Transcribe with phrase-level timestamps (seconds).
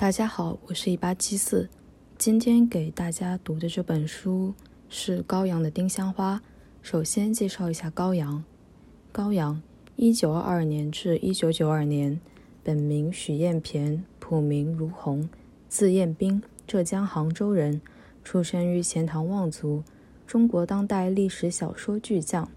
[0.00, 1.68] 大家好，我是一八七四。
[2.16, 4.54] 今天给大家读的这本书
[4.88, 6.36] 是高阳的《丁香花》。
[6.82, 8.44] 首先介绍一下高阳。
[9.10, 9.60] 高阳，
[9.96, 12.20] 一九二二年至一九九二年，
[12.62, 15.28] 本名许彦骈，谱名如洪，
[15.68, 17.80] 字彦斌，浙江杭州人，
[18.22, 19.82] 出生于钱塘望族，
[20.24, 22.48] 中国当代历史小说巨匠。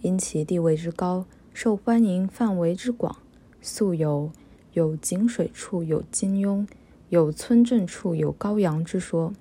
[0.00, 3.18] 因其地位之高，受欢迎范围之广，
[3.60, 4.32] 素有
[4.72, 6.66] “有井水处有金庸”。
[7.10, 9.32] 有村镇处有高阳之说。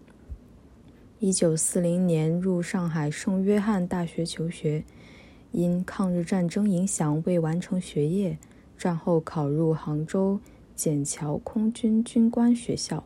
[1.19, 4.83] 一九四零年入上海圣约翰大学求学，
[5.51, 8.39] 因抗日战争影响未完成学业，
[8.75, 10.39] 战后考入杭州
[10.75, 13.03] 笕桥空军军官学校，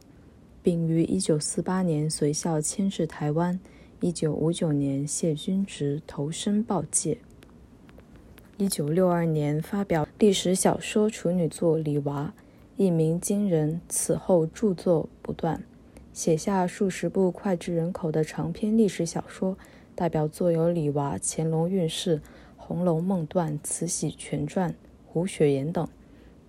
[0.61, 3.59] 并于一九四八年随校迁至台湾。
[3.99, 7.17] 一九五九年谢军职，投身报界。
[8.63, 12.33] 一九六二年发表历史小说处女作《李娃》。
[12.77, 15.61] 一鸣惊人，此后著作不断，
[16.13, 19.57] 写下数十部脍炙人口的长篇历史小说，
[19.93, 22.15] 代表作有《李娃》《乾隆运势》
[22.55, 24.69] 《红楼梦断》《慈禧全传》
[25.05, 25.85] 《胡雪岩》等。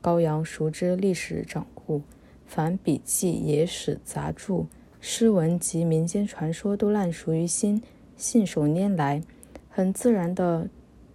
[0.00, 2.00] 高阳熟知历史掌故，
[2.46, 4.66] 凡笔记、野史、杂著、
[5.00, 7.82] 诗文及民间传说都烂熟于心，
[8.16, 9.20] 信手拈来，
[9.68, 10.68] 很自然地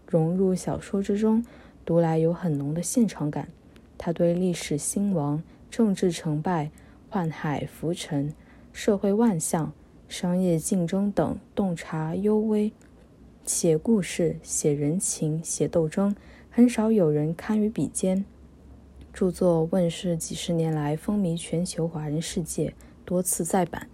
[0.10, 1.46] 融入小说之中，
[1.86, 3.50] 读来有很浓的现场感。
[3.96, 6.72] 他对历史兴亡、政治成败、
[7.12, 8.34] 宦海浮沉、
[8.74, 9.72] 社会万象、
[10.08, 12.72] 商业竞争等洞察幽微，
[13.46, 16.16] 写故事、写人情、写斗争，
[16.50, 18.26] 很少有人堪与比肩。
[19.14, 22.73] 著作问世几十年来，风靡全球华人世界，
[23.06, 23.88] 多次再版。